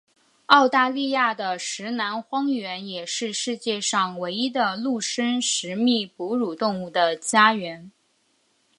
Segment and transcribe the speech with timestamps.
[0.47, 7.91] 澳大利亚的石楠荒原也是世界上唯一的陆生食蜜哺乳动物的家园。